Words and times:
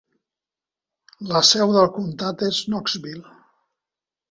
La 1.35 1.43
seu 1.51 1.75
del 1.77 1.91
comtat 1.99 2.43
és 2.51 2.65
Knoxville. 2.73 3.37